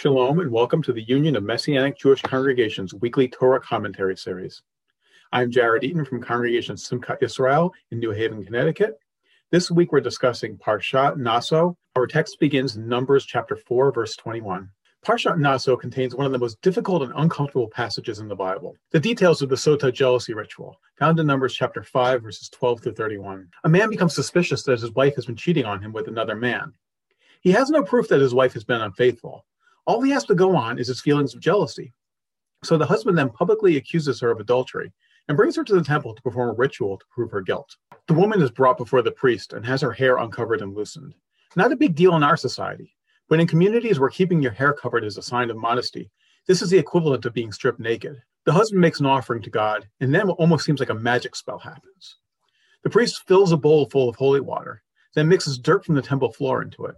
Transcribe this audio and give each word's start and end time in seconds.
Shalom 0.00 0.38
and 0.38 0.52
welcome 0.52 0.80
to 0.84 0.92
the 0.92 1.02
Union 1.02 1.34
of 1.34 1.42
Messianic 1.42 1.98
Jewish 1.98 2.22
Congregations 2.22 2.94
weekly 2.94 3.26
Torah 3.26 3.58
commentary 3.58 4.16
series. 4.16 4.62
I'm 5.32 5.50
Jared 5.50 5.82
Eaton 5.82 6.04
from 6.04 6.22
Congregation 6.22 6.76
Simchat 6.76 7.20
Israel 7.20 7.72
in 7.90 7.98
New 7.98 8.12
Haven, 8.12 8.44
Connecticut. 8.44 9.00
This 9.50 9.72
week 9.72 9.90
we're 9.90 9.98
discussing 10.00 10.56
Parshat 10.56 11.16
Naso. 11.16 11.76
Our 11.96 12.06
text 12.06 12.38
begins 12.38 12.76
in 12.76 12.86
Numbers 12.86 13.26
chapter 13.26 13.56
4, 13.56 13.90
verse 13.90 14.14
21. 14.14 14.70
Parshat 15.04 15.36
Naso 15.36 15.76
contains 15.76 16.14
one 16.14 16.26
of 16.26 16.30
the 16.30 16.38
most 16.38 16.62
difficult 16.62 17.02
and 17.02 17.12
uncomfortable 17.16 17.66
passages 17.66 18.20
in 18.20 18.28
the 18.28 18.36
Bible. 18.36 18.76
The 18.92 19.00
details 19.00 19.42
of 19.42 19.48
the 19.48 19.56
Sota 19.56 19.92
jealousy 19.92 20.32
ritual, 20.32 20.76
found 20.96 21.18
in 21.18 21.26
Numbers 21.26 21.54
chapter 21.54 21.82
5, 21.82 22.22
verses 22.22 22.48
12 22.50 22.82
through 22.82 22.94
31. 22.94 23.48
A 23.64 23.68
man 23.68 23.90
becomes 23.90 24.14
suspicious 24.14 24.62
that 24.62 24.78
his 24.78 24.92
wife 24.92 25.16
has 25.16 25.26
been 25.26 25.34
cheating 25.34 25.64
on 25.64 25.82
him 25.82 25.92
with 25.92 26.06
another 26.06 26.36
man. 26.36 26.72
He 27.40 27.50
has 27.50 27.68
no 27.68 27.82
proof 27.82 28.06
that 28.06 28.20
his 28.20 28.32
wife 28.32 28.52
has 28.52 28.62
been 28.62 28.80
unfaithful, 28.80 29.44
all 29.88 30.02
he 30.02 30.10
has 30.10 30.24
to 30.24 30.34
go 30.34 30.54
on 30.54 30.78
is 30.78 30.88
his 30.88 31.00
feelings 31.00 31.34
of 31.34 31.40
jealousy. 31.40 31.94
So 32.62 32.76
the 32.76 32.84
husband 32.84 33.16
then 33.16 33.30
publicly 33.30 33.78
accuses 33.78 34.20
her 34.20 34.30
of 34.30 34.38
adultery 34.38 34.92
and 35.26 35.36
brings 35.36 35.56
her 35.56 35.64
to 35.64 35.74
the 35.74 35.82
temple 35.82 36.14
to 36.14 36.20
perform 36.20 36.50
a 36.50 36.52
ritual 36.52 36.98
to 36.98 37.06
prove 37.10 37.30
her 37.30 37.40
guilt. 37.40 37.74
The 38.06 38.12
woman 38.12 38.42
is 38.42 38.50
brought 38.50 38.76
before 38.76 39.00
the 39.00 39.10
priest 39.10 39.54
and 39.54 39.64
has 39.64 39.80
her 39.80 39.92
hair 39.92 40.18
uncovered 40.18 40.60
and 40.60 40.74
loosened. 40.74 41.14
Not 41.56 41.72
a 41.72 41.76
big 41.76 41.94
deal 41.94 42.14
in 42.16 42.22
our 42.22 42.36
society, 42.36 42.94
but 43.30 43.40
in 43.40 43.46
communities 43.46 43.98
where 43.98 44.10
keeping 44.10 44.42
your 44.42 44.52
hair 44.52 44.74
covered 44.74 45.04
is 45.04 45.16
a 45.16 45.22
sign 45.22 45.48
of 45.48 45.56
modesty, 45.56 46.10
this 46.46 46.60
is 46.60 46.68
the 46.68 46.78
equivalent 46.78 47.24
of 47.24 47.32
being 47.32 47.50
stripped 47.50 47.80
naked. 47.80 48.20
The 48.44 48.52
husband 48.52 48.82
makes 48.82 49.00
an 49.00 49.06
offering 49.06 49.40
to 49.42 49.50
God, 49.50 49.88
and 50.00 50.14
then 50.14 50.26
what 50.26 50.38
almost 50.38 50.66
seems 50.66 50.80
like 50.80 50.90
a 50.90 50.94
magic 50.94 51.34
spell 51.34 51.58
happens. 51.58 52.16
The 52.82 52.90
priest 52.90 53.22
fills 53.26 53.52
a 53.52 53.56
bowl 53.56 53.88
full 53.88 54.10
of 54.10 54.16
holy 54.16 54.40
water, 54.40 54.82
then 55.14 55.28
mixes 55.28 55.58
dirt 55.58 55.86
from 55.86 55.94
the 55.94 56.02
temple 56.02 56.30
floor 56.30 56.60
into 56.60 56.84
it. 56.84 56.96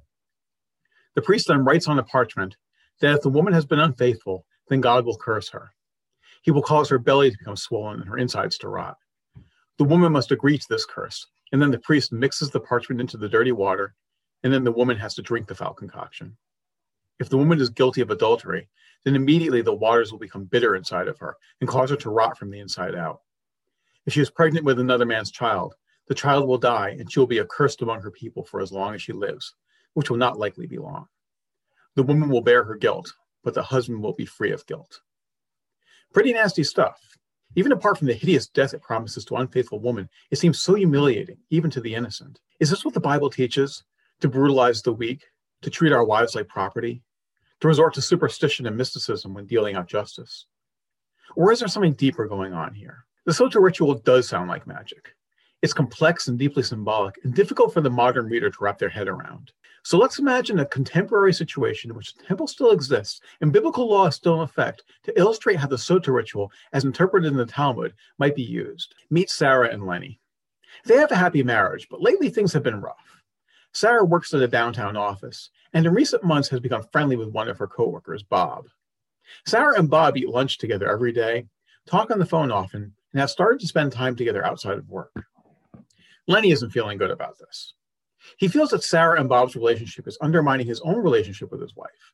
The 1.15 1.23
priest 1.23 1.47
then 1.47 1.65
writes 1.65 1.87
on 1.87 2.01
a 2.01 2.03
parchment 2.03 2.57
that 3.01 3.15
if 3.15 3.21
the 3.23 3.29
woman 3.29 3.53
has 3.53 3.67
been 3.67 3.81
unfaithful, 3.81 4.47
then 4.69 4.81
God 4.81 5.05
will 5.05 5.17
curse 5.17 5.49
her. 5.51 5.73
He 6.43 6.51
will 6.51 6.63
cause 6.63 6.89
her 6.89 6.99
belly 6.99 7.31
to 7.31 7.39
become 7.39 7.57
swollen 7.57 8.01
and 8.01 8.09
her 8.09 8.19
insides 8.19 8.57
to 8.59 8.69
rot. 8.69 8.97
The 9.79 9.85
woman 9.85 10.13
must 10.13 10.31
agree 10.31 10.59
to 10.59 10.67
this 10.69 10.87
curse, 10.87 11.27
and 11.53 11.61
then 11.61 11.71
the 11.71 11.79
priest 11.79 12.13
mixes 12.13 12.51
the 12.51 12.61
parchment 12.61 13.01
into 13.01 13.17
the 13.17 13.29
dirty 13.29 13.53
water, 13.53 13.95
and 14.43 14.53
then 14.53 14.65
the 14.65 14.73
woman 14.73 14.97
has 14.99 15.15
to 15.15 15.23
drink 15.23 15.49
the 15.49 15.55
foul 15.55 15.75
concoction. 15.75 16.37
If 17.19 17.29
the 17.29 17.37
woman 17.37 17.61
is 17.61 17.71
guilty 17.71 18.01
of 18.01 18.11
adultery, 18.11 18.69
then 19.05 19.17
immediately 19.17 19.63
the 19.63 19.75
waters 19.75 20.13
will 20.13 20.19
become 20.19 20.45
bitter 20.45 20.77
inside 20.77 21.09
of 21.09 21.19
her 21.19 21.37
and 21.61 21.69
cause 21.69 21.91
her 21.91 21.97
to 21.97 22.11
rot 22.11 22.39
from 22.39 22.51
the 22.51 22.61
inside 22.61 22.95
out. 22.95 23.21
If 24.07 24.15
she 24.15 24.21
is 24.21 24.31
pregnant 24.31 24.65
with 24.65 24.79
another 24.79 25.07
man's 25.07 25.31
child, 25.31 25.75
the 26.09 26.15
child 26.15 26.49
will 26.49 26.59
die 26.59 26.97
and 26.99 27.11
she 27.11 27.21
will 27.21 27.27
be 27.27 27.41
accursed 27.41 27.83
among 27.83 28.01
her 28.03 28.11
people 28.11 28.45
for 28.45 28.61
as 28.61 28.73
long 28.73 28.95
as 28.95 29.03
she 29.03 29.13
lives, 29.13 29.55
which 29.95 30.11
will 30.11 30.17
not 30.17 30.39
likely 30.39 30.67
be 30.67 30.79
long. 30.79 31.07
The 32.01 32.07
woman 32.07 32.31
will 32.31 32.41
bear 32.41 32.65
her 32.65 32.77
guilt, 32.77 33.13
but 33.45 33.53
the 33.53 33.63
husband 33.63 34.03
will 34.03 34.15
be 34.15 34.25
free 34.25 34.53
of 34.53 34.65
guilt. 34.65 35.03
Pretty 36.15 36.33
nasty 36.33 36.65
stuff. 36.65 36.99
Even 37.57 37.73
apart 37.73 37.99
from 37.99 38.07
the 38.07 38.15
hideous 38.15 38.49
death 38.49 38.73
it 38.73 38.81
promises 38.81 39.23
to 39.27 39.37
unfaithful 39.37 39.81
woman, 39.81 40.09
it 40.31 40.37
seems 40.37 40.63
so 40.63 40.73
humiliating, 40.73 41.37
even 41.51 41.71
to 41.71 41.79
the 41.79 41.95
innocent. 41.95 42.41
Is 42.59 42.71
this 42.71 42.87
what 42.87 42.95
the 42.95 43.01
Bible 43.01 43.29
teaches? 43.29 43.85
To 44.21 44.31
brutalize 44.31 44.81
the 44.81 44.95
weak, 44.95 45.27
to 45.61 45.69
treat 45.69 45.93
our 45.93 46.03
wives 46.03 46.35
like 46.35 46.49
property, 46.49 47.03
to 47.61 47.69
resort 47.69 47.93
to 47.93 48.01
superstition 48.01 48.67
and 48.67 48.79
mysticism 48.79 49.35
when 49.35 49.45
dealing 49.45 49.77
out 49.77 49.87
justice? 49.87 50.47
Or 51.37 51.53
is 51.53 51.59
there 51.59 51.69
something 51.69 51.93
deeper 51.93 52.27
going 52.27 52.55
on 52.55 52.73
here? 52.73 53.05
The 53.27 53.33
Sotah 53.33 53.63
ritual 53.63 53.93
does 53.93 54.27
sound 54.27 54.49
like 54.49 54.67
magic. 54.67 55.15
It's 55.61 55.75
complex 55.75 56.29
and 56.29 56.39
deeply 56.39 56.63
symbolic 56.63 57.17
and 57.25 57.35
difficult 57.35 57.75
for 57.75 57.83
the 57.83 57.91
modern 57.91 58.25
reader 58.25 58.49
to 58.49 58.57
wrap 58.59 58.79
their 58.79 58.89
head 58.89 59.07
around. 59.07 59.53
So 59.83 59.99
let's 59.99 60.19
imagine 60.19 60.61
a 60.61 60.67
contemporary 60.67 61.33
situation 61.33 61.91
in 61.91 61.97
which 61.97 62.15
the 62.15 62.23
temple 62.23 62.47
still 62.47 62.71
exists 62.71 63.21
and 63.41 63.53
biblical 63.53 63.89
law 63.89 64.07
is 64.07 64.15
still 64.15 64.35
in 64.35 64.41
effect 64.41 64.85
to 65.05 65.19
illustrate 65.19 65.57
how 65.57 65.67
the 65.67 65.77
Sotah 65.77 66.13
ritual, 66.15 66.53
as 66.73 66.85
interpreted 66.85 67.31
in 67.31 67.39
the 67.39 67.47
Talmud, 67.47 67.95
might 68.19 68.35
be 68.35 68.43
used. 68.43 68.95
Meet 69.11 69.31
Sarah 69.31 69.71
and 69.71 69.87
Lenny. 69.87 70.21
They 70.85 70.97
have 70.97 71.11
a 71.11 71.17
happy 71.17 71.43
marriage, 71.43 71.89
but 71.91 72.03
lately 72.03 72.29
things 72.29 72.53
have 72.53 72.63
been 72.63 72.81
rough. 72.81 73.23
Sarah 73.73 74.05
works 74.05 74.35
at 74.35 74.43
a 74.43 74.49
downtown 74.49 74.97
office 74.97 75.51
and 75.73 75.87
in 75.87 75.95
recent 75.95 76.25
months 76.25 76.49
has 76.49 76.61
become 76.61 76.85
friendly 76.93 77.17
with 77.17 77.29
one 77.29 77.49
of 77.49 77.59
her 77.59 77.67
coworkers, 77.67 78.23
Bob. 78.23 78.67
Sarah 79.47 79.79
and 79.79 79.89
Bob 79.89 80.17
eat 80.17 80.29
lunch 80.29 80.59
together 80.59 80.91
every 80.91 81.13
day, 81.13 81.47
talk 81.87 82.11
on 82.11 82.19
the 82.19 82.27
phone 82.27 82.51
often, 82.51 82.93
and 83.13 83.21
have 83.21 83.31
started 83.31 83.61
to 83.61 83.67
spend 83.67 83.93
time 83.93 84.17
together 84.17 84.45
outside 84.45 84.79
of 84.79 84.89
work. 84.89 85.25
Lenny 86.27 86.51
isn't 86.51 86.71
feeling 86.71 86.99
good 86.99 87.11
about 87.11 87.39
this. 87.39 87.75
He 88.39 88.49
feels 88.49 88.71
that 88.71 88.83
Sarah 88.83 89.21
and 89.21 89.29
Bob's 89.29 89.57
relationship 89.57 90.07
is 90.07 90.19
undermining 90.21 90.67
his 90.67 90.81
own 90.81 90.97
relationship 90.97 91.51
with 91.51 91.61
his 91.61 91.75
wife. 91.77 92.13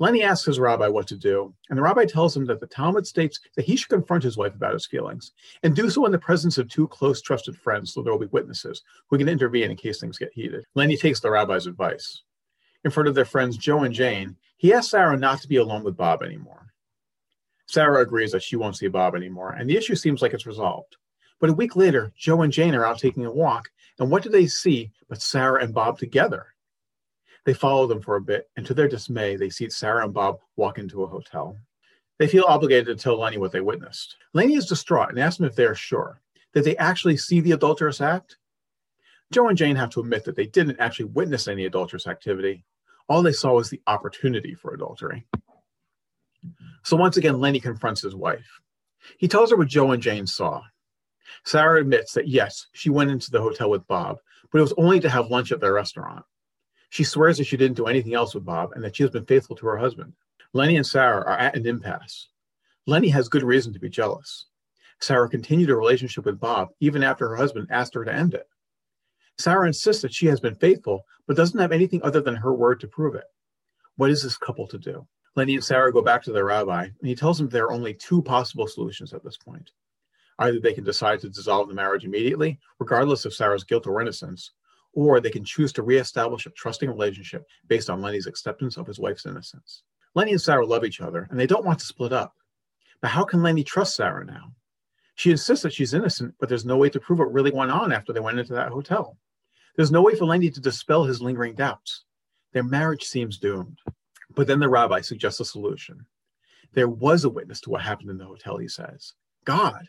Lenny 0.00 0.22
asks 0.22 0.46
his 0.46 0.60
rabbi 0.60 0.86
what 0.86 1.08
to 1.08 1.16
do, 1.16 1.52
and 1.68 1.76
the 1.76 1.82
rabbi 1.82 2.04
tells 2.04 2.36
him 2.36 2.44
that 2.46 2.60
the 2.60 2.68
Talmud 2.68 3.04
states 3.06 3.40
that 3.56 3.64
he 3.64 3.74
should 3.74 3.88
confront 3.88 4.22
his 4.22 4.36
wife 4.36 4.54
about 4.54 4.74
his 4.74 4.86
feelings 4.86 5.32
and 5.64 5.74
do 5.74 5.90
so 5.90 6.06
in 6.06 6.12
the 6.12 6.18
presence 6.18 6.56
of 6.56 6.68
two 6.68 6.86
close, 6.86 7.20
trusted 7.20 7.56
friends 7.56 7.92
so 7.92 8.02
there 8.02 8.12
will 8.12 8.20
be 8.20 8.26
witnesses 8.26 8.82
who 9.08 9.18
can 9.18 9.28
intervene 9.28 9.72
in 9.72 9.76
case 9.76 9.98
things 9.98 10.18
get 10.18 10.32
heated. 10.32 10.64
Lenny 10.74 10.96
takes 10.96 11.18
the 11.18 11.30
rabbi's 11.30 11.66
advice. 11.66 12.22
In 12.84 12.92
front 12.92 13.08
of 13.08 13.16
their 13.16 13.24
friends 13.24 13.56
Joe 13.56 13.82
and 13.82 13.92
Jane, 13.92 14.36
he 14.56 14.72
asks 14.72 14.92
Sarah 14.92 15.16
not 15.16 15.40
to 15.40 15.48
be 15.48 15.56
alone 15.56 15.82
with 15.82 15.96
Bob 15.96 16.22
anymore. 16.22 16.72
Sarah 17.66 18.00
agrees 18.00 18.30
that 18.32 18.42
she 18.42 18.56
won't 18.56 18.76
see 18.76 18.88
Bob 18.88 19.16
anymore, 19.16 19.50
and 19.50 19.68
the 19.68 19.76
issue 19.76 19.96
seems 19.96 20.22
like 20.22 20.32
it's 20.32 20.46
resolved. 20.46 20.96
But 21.40 21.50
a 21.50 21.54
week 21.54 21.76
later, 21.76 22.12
Joe 22.16 22.42
and 22.42 22.52
Jane 22.52 22.74
are 22.74 22.86
out 22.86 22.98
taking 22.98 23.26
a 23.26 23.32
walk, 23.32 23.68
and 23.98 24.10
what 24.10 24.22
do 24.22 24.28
they 24.28 24.46
see 24.46 24.92
but 25.08 25.22
Sarah 25.22 25.62
and 25.62 25.74
Bob 25.74 25.98
together? 25.98 26.46
They 27.44 27.54
follow 27.54 27.86
them 27.86 28.00
for 28.00 28.16
a 28.16 28.20
bit, 28.20 28.50
and 28.56 28.66
to 28.66 28.74
their 28.74 28.88
dismay, 28.88 29.36
they 29.36 29.50
see 29.50 29.70
Sarah 29.70 30.04
and 30.04 30.12
Bob 30.12 30.38
walk 30.56 30.78
into 30.78 31.02
a 31.02 31.06
hotel. 31.06 31.56
They 32.18 32.26
feel 32.26 32.44
obligated 32.46 32.86
to 32.86 33.02
tell 33.02 33.18
Lenny 33.18 33.38
what 33.38 33.52
they 33.52 33.60
witnessed. 33.60 34.16
Lenny 34.34 34.54
is 34.54 34.66
distraught 34.66 35.10
and 35.10 35.18
asks 35.18 35.38
them 35.38 35.46
if 35.46 35.54
they 35.54 35.64
are 35.64 35.74
sure 35.74 36.20
that 36.52 36.64
they 36.64 36.76
actually 36.76 37.16
see 37.16 37.40
the 37.40 37.52
adulterous 37.52 38.00
act. 38.00 38.36
Joe 39.32 39.48
and 39.48 39.58
Jane 39.58 39.76
have 39.76 39.90
to 39.90 40.00
admit 40.00 40.24
that 40.24 40.36
they 40.36 40.46
didn't 40.46 40.80
actually 40.80 41.06
witness 41.06 41.48
any 41.48 41.66
adulterous 41.66 42.06
activity. 42.06 42.64
All 43.08 43.22
they 43.22 43.32
saw 43.32 43.52
was 43.52 43.70
the 43.70 43.80
opportunity 43.86 44.54
for 44.54 44.74
adultery. 44.74 45.26
So 46.82 46.96
once 46.96 47.16
again, 47.16 47.40
Lenny 47.40 47.60
confronts 47.60 48.02
his 48.02 48.14
wife. 48.14 48.60
He 49.18 49.28
tells 49.28 49.50
her 49.50 49.56
what 49.56 49.68
Joe 49.68 49.92
and 49.92 50.02
Jane 50.02 50.26
saw. 50.26 50.62
Sarah 51.44 51.80
admits 51.80 52.12
that 52.12 52.28
yes, 52.28 52.66
she 52.72 52.90
went 52.90 53.10
into 53.10 53.30
the 53.30 53.40
hotel 53.40 53.70
with 53.70 53.86
Bob, 53.86 54.18
but 54.50 54.58
it 54.58 54.62
was 54.62 54.74
only 54.76 55.00
to 55.00 55.10
have 55.10 55.30
lunch 55.30 55.52
at 55.52 55.60
their 55.60 55.74
restaurant. 55.74 56.24
She 56.90 57.04
swears 57.04 57.38
that 57.38 57.44
she 57.44 57.56
didn't 57.56 57.76
do 57.76 57.86
anything 57.86 58.14
else 58.14 58.34
with 58.34 58.44
Bob 58.44 58.72
and 58.72 58.82
that 58.82 58.96
she 58.96 59.02
has 59.02 59.10
been 59.10 59.26
faithful 59.26 59.56
to 59.56 59.66
her 59.66 59.76
husband. 59.76 60.14
Lenny 60.54 60.76
and 60.76 60.86
Sarah 60.86 61.20
are 61.26 61.38
at 61.38 61.56
an 61.56 61.66
impasse. 61.66 62.28
Lenny 62.86 63.10
has 63.10 63.28
good 63.28 63.42
reason 63.42 63.72
to 63.74 63.78
be 63.78 63.90
jealous. 63.90 64.46
Sarah 65.00 65.28
continued 65.28 65.70
a 65.70 65.76
relationship 65.76 66.24
with 66.24 66.40
Bob 66.40 66.68
even 66.80 67.02
after 67.02 67.28
her 67.28 67.36
husband 67.36 67.68
asked 67.70 67.94
her 67.94 68.04
to 68.04 68.14
end 68.14 68.34
it. 68.34 68.48
Sarah 69.36 69.66
insists 69.66 70.02
that 70.02 70.14
she 70.14 70.26
has 70.26 70.40
been 70.40 70.54
faithful, 70.54 71.04
but 71.26 71.36
doesn't 71.36 71.60
have 71.60 71.70
anything 71.70 72.02
other 72.02 72.20
than 72.20 72.34
her 72.34 72.54
word 72.54 72.80
to 72.80 72.88
prove 72.88 73.14
it. 73.14 73.26
What 73.96 74.10
is 74.10 74.22
this 74.22 74.36
couple 74.36 74.66
to 74.68 74.78
do? 74.78 75.06
Lenny 75.36 75.54
and 75.54 75.62
Sarah 75.62 75.92
go 75.92 76.02
back 76.02 76.22
to 76.24 76.32
their 76.32 76.46
rabbi, 76.46 76.84
and 76.84 77.08
he 77.08 77.14
tells 77.14 77.38
them 77.38 77.48
there 77.48 77.66
are 77.66 77.72
only 77.72 77.94
two 77.94 78.22
possible 78.22 78.66
solutions 78.66 79.12
at 79.12 79.22
this 79.22 79.36
point. 79.36 79.70
Either 80.38 80.60
they 80.60 80.72
can 80.72 80.84
decide 80.84 81.20
to 81.20 81.28
dissolve 81.28 81.68
the 81.68 81.74
marriage 81.74 82.04
immediately, 82.04 82.58
regardless 82.78 83.24
of 83.24 83.34
Sarah's 83.34 83.64
guilt 83.64 83.86
or 83.86 84.00
innocence, 84.00 84.52
or 84.92 85.20
they 85.20 85.30
can 85.30 85.44
choose 85.44 85.72
to 85.72 85.82
reestablish 85.82 86.46
a 86.46 86.50
trusting 86.50 86.88
relationship 86.88 87.46
based 87.66 87.90
on 87.90 88.00
Lenny's 88.00 88.26
acceptance 88.26 88.76
of 88.76 88.86
his 88.86 88.98
wife's 88.98 89.26
innocence. 89.26 89.82
Lenny 90.14 90.32
and 90.32 90.40
Sarah 90.40 90.66
love 90.66 90.84
each 90.84 91.00
other, 91.00 91.26
and 91.30 91.38
they 91.38 91.46
don't 91.46 91.64
want 91.64 91.78
to 91.80 91.86
split 91.86 92.12
up. 92.12 92.34
But 93.00 93.10
how 93.10 93.24
can 93.24 93.42
Lenny 93.42 93.64
trust 93.64 93.96
Sarah 93.96 94.24
now? 94.24 94.52
She 95.14 95.30
insists 95.30 95.62
that 95.64 95.72
she's 95.72 95.94
innocent, 95.94 96.34
but 96.38 96.48
there's 96.48 96.64
no 96.64 96.76
way 96.76 96.88
to 96.90 97.00
prove 97.00 97.18
what 97.18 97.32
really 97.32 97.50
went 97.50 97.70
on 97.70 97.92
after 97.92 98.12
they 98.12 98.20
went 98.20 98.38
into 98.38 98.54
that 98.54 98.70
hotel. 98.70 99.18
There's 99.76 99.90
no 99.90 100.02
way 100.02 100.14
for 100.14 100.24
Lenny 100.24 100.50
to 100.50 100.60
dispel 100.60 101.04
his 101.04 101.20
lingering 101.20 101.54
doubts. 101.54 102.04
Their 102.52 102.62
marriage 102.62 103.04
seems 103.04 103.38
doomed. 103.38 103.78
But 104.34 104.46
then 104.46 104.60
the 104.60 104.68
rabbi 104.68 105.00
suggests 105.00 105.40
a 105.40 105.44
solution. 105.44 106.06
There 106.72 106.88
was 106.88 107.24
a 107.24 107.30
witness 107.30 107.60
to 107.62 107.70
what 107.70 107.82
happened 107.82 108.10
in 108.10 108.18
the 108.18 108.24
hotel, 108.24 108.58
he 108.58 108.68
says 108.68 109.14
God. 109.44 109.88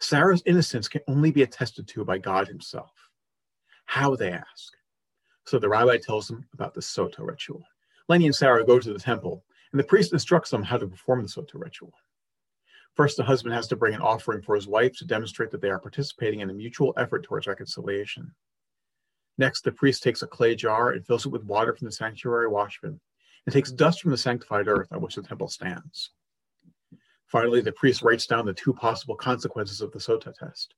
Sarah's 0.00 0.42
innocence 0.46 0.88
can 0.88 1.02
only 1.08 1.30
be 1.30 1.42
attested 1.42 1.86
to 1.88 2.04
by 2.04 2.18
God 2.18 2.48
himself. 2.48 2.92
How, 3.86 4.16
they 4.16 4.30
ask. 4.30 4.74
So 5.44 5.58
the 5.58 5.68
rabbi 5.68 5.98
tells 5.98 6.28
them 6.28 6.44
about 6.54 6.74
the 6.74 6.80
Sotah 6.80 7.26
ritual. 7.26 7.64
Lenny 8.08 8.26
and 8.26 8.34
Sarah 8.34 8.64
go 8.64 8.78
to 8.78 8.92
the 8.92 8.98
temple, 8.98 9.44
and 9.72 9.78
the 9.78 9.84
priest 9.84 10.12
instructs 10.12 10.50
them 10.50 10.62
how 10.62 10.76
to 10.76 10.86
perform 10.86 11.22
the 11.22 11.28
Sotah 11.28 11.60
ritual. 11.60 11.92
First, 12.94 13.16
the 13.16 13.24
husband 13.24 13.54
has 13.54 13.68
to 13.68 13.76
bring 13.76 13.94
an 13.94 14.00
offering 14.00 14.42
for 14.42 14.54
his 14.54 14.66
wife 14.66 14.96
to 14.96 15.04
demonstrate 15.04 15.50
that 15.50 15.60
they 15.60 15.70
are 15.70 15.78
participating 15.78 16.40
in 16.40 16.50
a 16.50 16.54
mutual 16.54 16.94
effort 16.96 17.24
towards 17.24 17.46
reconciliation. 17.46 18.34
Next, 19.38 19.62
the 19.62 19.72
priest 19.72 20.02
takes 20.02 20.22
a 20.22 20.26
clay 20.26 20.54
jar 20.54 20.92
and 20.92 21.06
fills 21.06 21.26
it 21.26 21.32
with 21.32 21.44
water 21.44 21.74
from 21.74 21.84
the 21.84 21.92
sanctuary 21.92 22.48
washbin 22.48 22.98
and 23.44 23.52
takes 23.52 23.70
dust 23.70 24.00
from 24.00 24.12
the 24.12 24.16
sanctified 24.16 24.66
earth 24.66 24.88
on 24.92 25.00
which 25.02 25.16
the 25.16 25.22
temple 25.22 25.48
stands. 25.48 26.10
Finally, 27.26 27.60
the 27.60 27.72
priest 27.72 28.02
writes 28.02 28.26
down 28.26 28.46
the 28.46 28.54
two 28.54 28.72
possible 28.72 29.16
consequences 29.16 29.80
of 29.80 29.90
the 29.92 29.98
sota 29.98 30.32
test. 30.32 30.74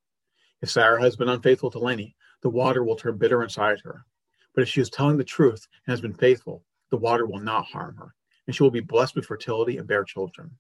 If 0.63 0.71
Sarah 0.71 1.01
has 1.03 1.15
been 1.15 1.29
unfaithful 1.29 1.71
to 1.71 1.79
Lenny, 1.79 2.17
the 2.43 2.49
water 2.49 2.83
will 2.83 2.97
turn 2.97 3.19
bitter 3.19 3.43
inside 3.43 3.81
her. 3.81 4.05
But 4.55 4.63
if 4.63 4.69
she 4.69 4.81
is 4.81 4.91
telling 4.91 5.19
the 5.19 5.25
truth 5.25 5.69
and 5.87 5.93
has 5.93 6.01
been 6.01 6.15
faithful, 6.15 6.65
the 6.91 6.97
water 6.97 7.27
will 7.27 7.39
not 7.39 7.67
harm 7.67 7.97
her, 7.97 8.15
and 8.47 8.57
she 8.57 8.63
will 8.63 8.71
be 8.71 8.81
blessed 8.81 9.15
with 9.15 9.27
fertility 9.27 9.77
and 9.77 9.87
bear 9.87 10.05
children. 10.05 10.51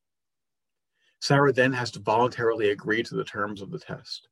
Sarah 1.20 1.52
then 1.52 1.72
has 1.72 1.90
to 1.92 2.00
voluntarily 2.00 2.70
agree 2.70 3.02
to 3.02 3.16
the 3.16 3.24
terms 3.24 3.60
of 3.60 3.70
the 3.70 3.78
test. 3.78 4.28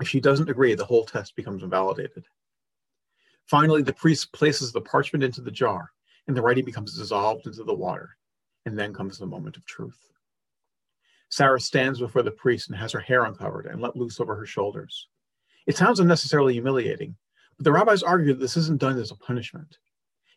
If 0.00 0.08
she 0.08 0.20
doesn't 0.20 0.50
agree, 0.50 0.74
the 0.74 0.84
whole 0.84 1.04
test 1.04 1.36
becomes 1.36 1.62
invalidated. 1.62 2.26
Finally, 3.46 3.82
the 3.82 3.92
priest 3.92 4.32
places 4.32 4.72
the 4.72 4.80
parchment 4.80 5.22
into 5.22 5.40
the 5.40 5.50
jar, 5.50 5.92
and 6.26 6.36
the 6.36 6.42
writing 6.42 6.64
becomes 6.64 6.98
dissolved 6.98 7.46
into 7.46 7.62
the 7.62 7.74
water. 7.74 8.16
And 8.66 8.78
then 8.78 8.94
comes 8.94 9.18
the 9.18 9.26
moment 9.26 9.56
of 9.58 9.66
truth. 9.66 10.10
Sarah 11.34 11.58
stands 11.58 11.98
before 11.98 12.22
the 12.22 12.30
priest 12.30 12.68
and 12.68 12.78
has 12.78 12.92
her 12.92 13.00
hair 13.00 13.24
uncovered 13.24 13.66
and 13.66 13.80
let 13.80 13.96
loose 13.96 14.20
over 14.20 14.36
her 14.36 14.46
shoulders. 14.46 15.08
It 15.66 15.76
sounds 15.76 15.98
unnecessarily 15.98 16.52
humiliating, 16.52 17.16
but 17.56 17.64
the 17.64 17.72
rabbis 17.72 18.04
argue 18.04 18.34
that 18.34 18.38
this 18.38 18.56
isn't 18.56 18.80
done 18.80 18.96
as 19.00 19.10
a 19.10 19.16
punishment. 19.16 19.78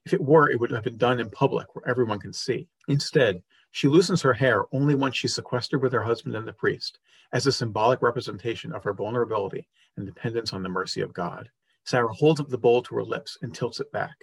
If 0.07 0.13
it 0.13 0.23
were, 0.23 0.49
it 0.49 0.59
would 0.59 0.71
have 0.71 0.83
been 0.83 0.97
done 0.97 1.19
in 1.19 1.29
public 1.29 1.67
where 1.75 1.87
everyone 1.87 2.17
can 2.17 2.33
see. 2.33 2.67
Instead, 2.87 3.43
she 3.69 3.87
loosens 3.87 4.23
her 4.23 4.33
hair 4.33 4.65
only 4.71 4.95
once 4.95 5.15
she's 5.15 5.35
sequestered 5.35 5.83
with 5.83 5.93
her 5.93 6.01
husband 6.01 6.35
and 6.35 6.47
the 6.47 6.53
priest, 6.53 6.97
as 7.31 7.45
a 7.45 7.51
symbolic 7.51 8.01
representation 8.01 8.73
of 8.73 8.83
her 8.83 8.93
vulnerability 8.93 9.67
and 9.97 10.07
dependence 10.07 10.51
on 10.51 10.63
the 10.63 10.69
mercy 10.69 11.01
of 11.01 11.13
God. 11.13 11.47
Sarah 11.83 12.11
holds 12.11 12.39
up 12.39 12.49
the 12.49 12.57
bowl 12.57 12.81
to 12.81 12.95
her 12.95 13.03
lips 13.03 13.37
and 13.43 13.53
tilts 13.53 13.79
it 13.79 13.91
back. 13.91 14.17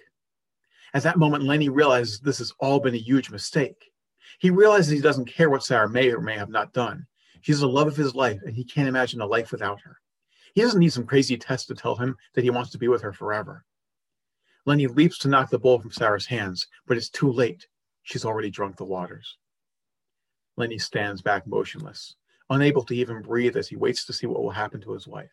At 0.92 1.04
that 1.04 1.18
moment, 1.18 1.44
Lenny 1.44 1.68
realizes 1.68 2.18
this 2.18 2.38
has 2.38 2.52
all 2.58 2.80
been 2.80 2.96
a 2.96 2.98
huge 2.98 3.30
mistake. 3.30 3.92
He 4.38 4.50
realizes 4.50 4.92
he 4.92 5.00
doesn't 5.00 5.26
care 5.26 5.50
what 5.50 5.64
Sarah 5.64 5.88
may 5.88 6.10
or 6.10 6.20
may 6.20 6.36
have 6.36 6.50
not 6.50 6.72
done. 6.72 7.06
She's 7.40 7.60
the 7.60 7.68
love 7.68 7.88
of 7.88 7.96
his 7.96 8.14
life, 8.14 8.40
and 8.44 8.54
he 8.54 8.64
can't 8.64 8.88
imagine 8.88 9.20
a 9.20 9.26
life 9.26 9.52
without 9.52 9.80
her. 9.82 9.98
He 10.54 10.62
doesn't 10.62 10.80
need 10.80 10.92
some 10.92 11.06
crazy 11.06 11.36
test 11.36 11.68
to 11.68 11.74
tell 11.74 11.96
him 11.96 12.16
that 12.34 12.44
he 12.44 12.50
wants 12.50 12.70
to 12.70 12.78
be 12.78 12.88
with 12.88 13.02
her 13.02 13.12
forever. 13.12 13.64
Lenny 14.66 14.86
leaps 14.86 15.18
to 15.18 15.28
knock 15.28 15.50
the 15.50 15.58
bowl 15.58 15.78
from 15.78 15.92
Sarah's 15.92 16.26
hands, 16.26 16.66
but 16.86 16.96
it's 16.96 17.10
too 17.10 17.30
late. 17.30 17.66
She's 18.02 18.24
already 18.24 18.50
drunk 18.50 18.76
the 18.76 18.84
waters. 18.84 19.36
Lenny 20.56 20.78
stands 20.78 21.20
back 21.20 21.46
motionless, 21.46 22.16
unable 22.48 22.82
to 22.84 22.94
even 22.94 23.20
breathe 23.20 23.56
as 23.56 23.68
he 23.68 23.76
waits 23.76 24.06
to 24.06 24.12
see 24.12 24.26
what 24.26 24.42
will 24.42 24.50
happen 24.50 24.80
to 24.80 24.92
his 24.92 25.06
wife. 25.06 25.30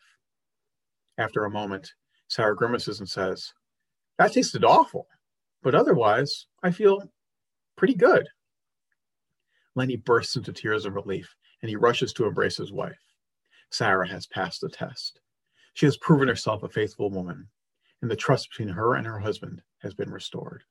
After 1.18 1.44
a 1.44 1.50
moment, 1.50 1.92
Sarah 2.28 2.56
grimaces 2.56 2.98
and 3.00 3.08
says, 3.08 3.52
That 4.18 4.32
tasted 4.32 4.64
awful, 4.64 5.06
but 5.62 5.74
otherwise, 5.74 6.46
I 6.62 6.70
feel 6.70 7.08
pretty 7.76 7.94
good. 7.94 8.28
Lenny 9.74 9.96
bursts 9.96 10.36
into 10.36 10.52
tears 10.52 10.84
of 10.84 10.94
relief 10.94 11.34
and 11.60 11.68
he 11.68 11.76
rushes 11.76 12.12
to 12.14 12.26
embrace 12.26 12.56
his 12.56 12.72
wife. 12.72 12.98
Sarah 13.70 14.08
has 14.08 14.26
passed 14.26 14.60
the 14.60 14.68
test. 14.68 15.20
She 15.74 15.86
has 15.86 15.96
proven 15.96 16.28
herself 16.28 16.62
a 16.62 16.68
faithful 16.68 17.08
woman, 17.08 17.48
and 18.02 18.10
the 18.10 18.16
trust 18.16 18.50
between 18.50 18.68
her 18.68 18.94
and 18.94 19.06
her 19.06 19.18
husband 19.18 19.62
has 19.78 19.94
been 19.94 20.10
restored. 20.10 20.64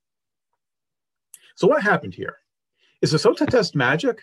So, 1.55 1.67
what 1.67 1.81
happened 1.81 2.13
here? 2.13 2.37
Is 3.01 3.11
the 3.11 3.17
Sota 3.17 3.47
test 3.47 3.75
magic? 3.75 4.21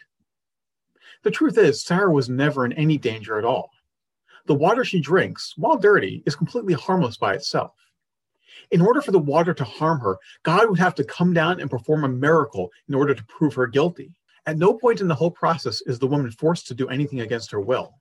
The 1.25 1.33
truth 1.33 1.59
is, 1.59 1.83
Sarah 1.83 2.13
was 2.13 2.29
never 2.29 2.65
in 2.65 2.73
any 2.75 2.99
danger 2.99 3.39
at 3.39 3.45
all 3.45 3.71
the 4.49 4.55
water 4.55 4.85
she 4.85 4.99
drinks, 4.99 5.55
while 5.57 5.77
dirty, 5.77 6.23
is 6.27 6.35
completely 6.35 6.75
harmless 6.75 7.17
by 7.17 7.35
itself. 7.35 7.75
In 8.71 8.81
order 8.81 9.01
for 9.01 9.13
the 9.13 9.19
water 9.19 9.55
to 9.55 9.65
harm 9.65 10.01
her, 10.01 10.19
God 10.43 10.69
would 10.69 10.79
have 10.79 10.95
to 10.97 11.05
come 11.05 11.33
down 11.33 11.61
and 11.61 11.71
perform 11.71 12.03
a 12.03 12.09
miracle 12.09 12.71
in 12.89 12.95
order 12.95 13.15
to 13.15 13.25
prove 13.25 13.55
her 13.55 13.67
guilty. 13.67 14.11
At 14.49 14.57
no 14.57 14.73
point 14.73 15.03
in 15.03 15.09
the 15.09 15.15
whole 15.15 15.31
process 15.31 15.83
is 15.83 15.99
the 15.99 16.07
woman 16.07 16.31
forced 16.31 16.67
to 16.69 16.75
do 16.75 16.89
anything 16.89 17.21
against 17.21 17.51
her 17.51 17.61
will. 17.61 18.01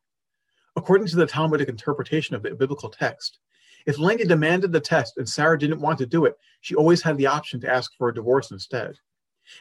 According 0.78 1.08
to 1.08 1.18
the 1.18 1.26
Talmudic 1.26 1.68
interpretation 1.68 2.38
of 2.38 2.42
the 2.42 2.56
biblical 2.56 2.88
text, 2.88 3.40
if 3.86 4.00
Lenny 4.00 4.24
demanded 4.24 4.72
the 4.72 4.80
test 4.80 5.18
and 5.18 5.28
Sarah 5.28 5.60
didn't 5.60 5.82
want 5.82 5.98
to 5.98 6.06
do 6.06 6.24
it, 6.24 6.38
she 6.62 6.74
always 6.74 7.02
had 7.02 7.18
the 7.18 7.28
option 7.28 7.60
to 7.60 7.70
ask 7.70 7.92
for 7.98 8.08
a 8.08 8.14
divorce 8.14 8.52
instead. 8.52 8.96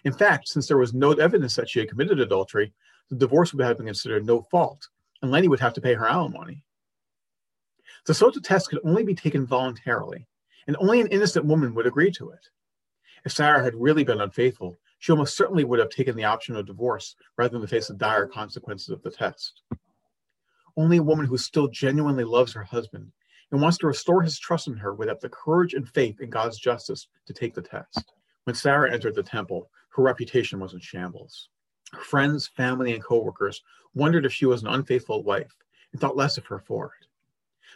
In 0.04 0.12
fact, 0.12 0.46
since 0.46 0.68
there 0.68 0.78
was 0.78 0.94
no 0.94 1.10
evidence 1.14 1.56
that 1.56 1.68
she 1.68 1.80
had 1.80 1.88
committed 1.88 2.20
adultery, 2.20 2.72
the 3.10 3.16
divorce 3.16 3.52
would 3.52 3.66
have 3.66 3.78
been 3.78 3.86
considered 3.86 4.24
no 4.24 4.42
fault, 4.42 4.86
and 5.22 5.32
Lenny 5.32 5.48
would 5.48 5.58
have 5.58 5.74
to 5.74 5.80
pay 5.80 5.94
her 5.94 6.06
alimony. 6.06 6.62
The 8.04 8.12
Sota 8.12 8.40
test 8.40 8.70
could 8.70 8.78
only 8.84 9.02
be 9.02 9.16
taken 9.16 9.44
voluntarily, 9.44 10.28
and 10.68 10.76
only 10.78 11.00
an 11.00 11.08
innocent 11.08 11.46
woman 11.46 11.74
would 11.74 11.88
agree 11.88 12.12
to 12.12 12.30
it. 12.30 12.48
If 13.24 13.32
Sarah 13.32 13.64
had 13.64 13.74
really 13.74 14.04
been 14.04 14.20
unfaithful, 14.20 14.78
she 15.06 15.12
almost 15.12 15.36
certainly 15.36 15.62
would 15.62 15.78
have 15.78 15.88
taken 15.88 16.16
the 16.16 16.24
option 16.24 16.56
of 16.56 16.66
divorce 16.66 17.14
rather 17.36 17.56
than 17.56 17.68
face 17.68 17.86
the 17.86 17.94
dire 17.94 18.26
consequences 18.26 18.88
of 18.88 19.00
the 19.02 19.10
test. 19.12 19.62
Only 20.76 20.96
a 20.96 21.02
woman 21.04 21.26
who 21.26 21.38
still 21.38 21.68
genuinely 21.68 22.24
loves 22.24 22.52
her 22.54 22.64
husband 22.64 23.12
and 23.52 23.62
wants 23.62 23.78
to 23.78 23.86
restore 23.86 24.22
his 24.22 24.36
trust 24.36 24.66
in 24.66 24.76
her 24.78 24.92
would 24.92 25.06
have 25.06 25.20
the 25.20 25.28
courage 25.28 25.74
and 25.74 25.88
faith 25.88 26.20
in 26.20 26.28
God's 26.28 26.58
justice 26.58 27.06
to 27.26 27.32
take 27.32 27.54
the 27.54 27.62
test. 27.62 28.14
When 28.42 28.56
Sarah 28.56 28.92
entered 28.92 29.14
the 29.14 29.22
temple, 29.22 29.70
her 29.90 30.02
reputation 30.02 30.58
was 30.58 30.74
in 30.74 30.80
shambles. 30.80 31.50
Her 31.92 32.00
friends, 32.00 32.48
family, 32.48 32.92
and 32.92 33.04
coworkers 33.04 33.62
wondered 33.94 34.26
if 34.26 34.32
she 34.32 34.46
was 34.46 34.62
an 34.62 34.68
unfaithful 34.70 35.22
wife 35.22 35.54
and 35.92 36.00
thought 36.00 36.16
less 36.16 36.36
of 36.36 36.46
her 36.46 36.58
for 36.58 36.86
it. 37.00 37.06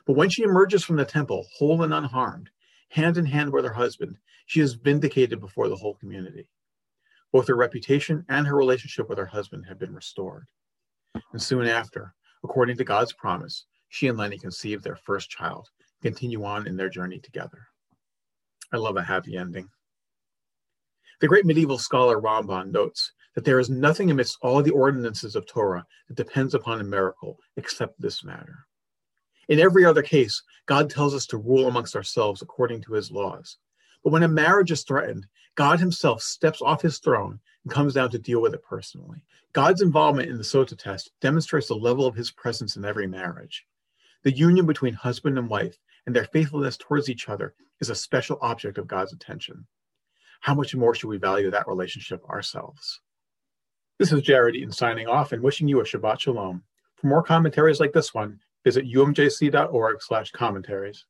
But 0.05 0.17
when 0.17 0.31
she 0.31 0.43
emerges 0.43 0.83
from 0.83 0.97
the 0.97 1.05
temple, 1.05 1.47
whole 1.57 1.85
and 1.85 1.95
unharmed, 1.95 2.51
hand 2.89 3.17
in 3.19 3.27
hand 3.27 3.53
with 3.53 3.65
her 3.65 3.75
husband, 3.75 4.17
she 4.47 4.61
is 4.61 4.75
vindicated 4.75 5.39
before 5.39 5.69
the 5.69 5.77
whole 5.77 5.95
community. 5.95 6.49
Both 7.33 7.49
her 7.49 7.57
reputation 7.57 8.25
and 8.29 8.47
her 8.47 8.57
relationship 8.57 9.09
with 9.09 9.19
her 9.19 9.27
husband 9.27 9.65
have 9.69 9.79
been 9.79 9.95
restored. 9.95 10.47
And 11.33 11.41
soon 11.41 11.67
after, 11.67 12.15
according 12.43 12.77
to 12.79 12.85
God's 12.85 13.13
promise, 13.13 13.67
she 13.89 14.09
and 14.09 14.19
Lenny 14.19 14.39
conceive 14.39 14.83
their 14.83 14.97
first 14.97 15.31
child, 15.31 15.69
continue 16.03 16.45
on 16.45 16.67
in 16.67 16.77
their 16.77 16.89
journey 16.89 17.19
together. 17.19 17.67
I 18.73 18.77
love 18.77 18.97
a 18.97 19.03
happy 19.03 19.37
ending. 19.37 19.69
The 21.21 21.29
great 21.29 21.45
medieval 21.45 21.79
scholar 21.79 22.21
Ramban 22.21 22.71
notes 22.73 23.13
that 23.35 23.45
there 23.45 23.59
is 23.59 23.71
nothing 23.71 24.11
amidst 24.11 24.39
all 24.43 24.63
the 24.63 24.71
ordinances 24.71 25.37
of 25.37 25.47
Torah 25.47 25.87
that 26.09 26.17
depends 26.17 26.55
upon 26.55 26.81
a 26.81 26.85
miracle 26.85 27.39
except 27.57 28.01
this 28.01 28.25
matter. 28.25 28.67
In 29.49 29.61
every 29.61 29.85
other 29.85 30.03
case, 30.03 30.43
God 30.67 30.89
tells 30.89 31.15
us 31.15 31.27
to 31.27 31.37
rule 31.37 31.69
amongst 31.69 31.97
ourselves 31.97 32.43
according 32.43 32.83
to 32.83 32.93
his 32.93 33.11
laws. 33.11 33.59
But 34.03 34.13
when 34.13 34.23
a 34.23 34.29
marriage 34.29 34.71
is 34.71 34.85
threatened, 34.85 35.27
God 35.61 35.79
himself 35.79 36.23
steps 36.23 36.63
off 36.63 36.81
his 36.81 37.01
throne 37.01 37.39
and 37.65 37.71
comes 37.71 37.93
down 37.93 38.09
to 38.13 38.19
deal 38.19 38.41
with 38.41 38.55
it 38.55 38.63
personally. 38.63 39.23
God's 39.53 39.83
involvement 39.83 40.31
in 40.31 40.39
the 40.39 40.43
Sota 40.43 40.75
test 40.75 41.11
demonstrates 41.21 41.69
the 41.69 41.75
level 41.75 42.07
of 42.07 42.15
his 42.15 42.31
presence 42.31 42.77
in 42.77 42.85
every 42.87 43.07
marriage. 43.07 43.67
The 44.23 44.35
union 44.35 44.65
between 44.65 44.95
husband 44.95 45.37
and 45.37 45.51
wife 45.51 45.77
and 46.07 46.17
their 46.17 46.25
faithfulness 46.25 46.79
towards 46.79 47.11
each 47.11 47.29
other 47.29 47.53
is 47.79 47.91
a 47.91 47.95
special 47.95 48.39
object 48.41 48.79
of 48.79 48.87
God's 48.87 49.13
attention. 49.13 49.67
How 50.41 50.55
much 50.55 50.75
more 50.75 50.95
should 50.95 51.09
we 51.09 51.19
value 51.19 51.51
that 51.51 51.69
relationship 51.69 52.25
ourselves? 52.25 53.03
This 53.99 54.13
is 54.13 54.23
Jared 54.23 54.57
Eaton 54.57 54.73
signing 54.73 55.09
off 55.09 55.33
and 55.33 55.43
wishing 55.43 55.69
you 55.69 55.81
a 55.81 55.85
Shabbat 55.85 56.21
Shalom. 56.21 56.63
For 56.95 57.07
more 57.07 57.23
commentaries 57.23 57.81
like 57.81 57.93
this 57.93 58.15
one, 58.15 58.41
Visit 58.65 58.85
umjc.org 58.85 60.03
slash 60.03 60.31
commentaries. 60.33 60.99